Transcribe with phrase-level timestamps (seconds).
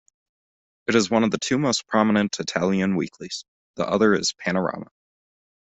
[0.87, 4.87] It is one of the two most prominent Italian weeklies; the other is "Panorama".